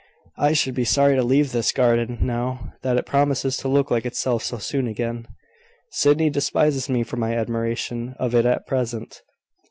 I 0.39 0.53
should 0.53 0.73
be 0.73 0.83
sorry 0.83 1.15
to 1.15 1.21
leave 1.21 1.51
this 1.51 1.71
garden 1.71 2.17
now 2.21 2.73
that 2.81 2.97
it 2.97 3.05
promises 3.05 3.55
to 3.57 3.67
look 3.67 3.91
like 3.91 4.03
itself 4.03 4.41
so 4.41 4.57
soon 4.57 4.87
again. 4.87 5.27
Sydney 5.91 6.31
despises 6.31 6.89
me 6.89 7.03
for 7.03 7.17
my 7.17 7.35
admiration 7.35 8.15
of 8.17 8.33
it 8.33 8.47
at 8.47 8.65
present. 8.65 9.21